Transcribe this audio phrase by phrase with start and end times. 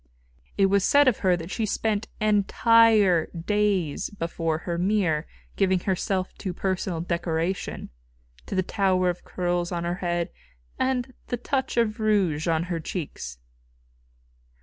[0.57, 5.27] It was said of her that she spent entire days before her mirror
[5.57, 7.91] giving herself to personal decoration
[8.47, 10.31] to the tower of curls on her head
[10.79, 13.37] and the touch of rouge on her cheeks.